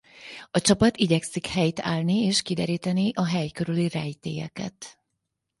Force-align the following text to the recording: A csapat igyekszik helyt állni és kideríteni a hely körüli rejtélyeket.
A 0.51 0.61
csapat 0.61 0.97
igyekszik 0.97 1.45
helyt 1.45 1.79
állni 1.79 2.25
és 2.25 2.41
kideríteni 2.41 3.11
a 3.15 3.25
hely 3.25 3.49
körüli 3.49 3.89
rejtélyeket. 3.89 4.97